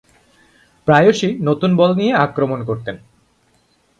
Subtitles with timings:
[0.87, 2.95] প্রায়শঃই নতুন বল নিয়ে আক্রমণ করতেন।